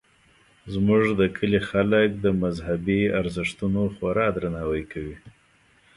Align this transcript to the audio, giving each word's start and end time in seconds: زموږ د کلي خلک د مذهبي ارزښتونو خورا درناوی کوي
زموږ 0.73 1.03
د 1.19 1.21
کلي 1.37 1.59
خلک 1.69 2.09
د 2.25 2.25
مذهبي 2.41 3.01
ارزښتونو 3.19 3.81
خورا 3.95 4.27
درناوی 4.37 4.83
کوي 4.91 5.17